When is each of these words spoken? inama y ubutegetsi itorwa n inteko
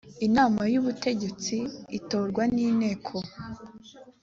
inama 0.27 0.61
y 0.73 0.77
ubutegetsi 0.81 1.57
itorwa 1.97 2.43
n 2.53 2.55
inteko 2.67 3.15